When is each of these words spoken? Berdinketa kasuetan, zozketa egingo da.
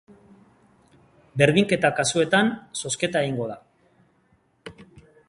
Berdinketa 1.41 1.91
kasuetan, 1.99 2.51
zozketa 2.83 3.23
egingo 3.27 3.51
da. 3.53 3.59